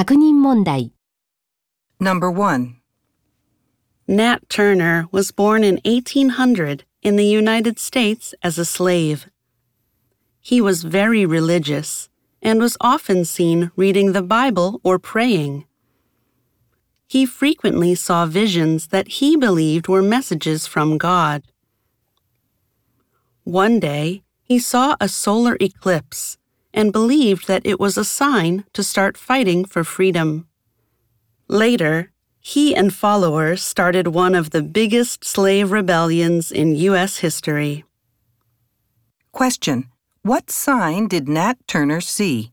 [0.00, 0.92] 确认问题
[1.98, 2.76] Number 1.
[4.06, 9.28] Nat Turner was born in 1800 in the United States as a slave.
[10.40, 12.08] He was very religious
[12.42, 15.64] and was often seen reading the Bible or praying.
[17.08, 21.42] He frequently saw visions that he believed were messages from God.
[23.44, 26.38] One day, he saw a solar eclipse
[26.73, 30.47] and believed that it was a sign to start fighting for freedom.
[31.47, 37.17] Later, he and followers started one of the biggest slave rebellions in U.S.
[37.17, 37.83] history.
[39.31, 39.89] Question.
[40.23, 42.51] What sign did Nat Turner see?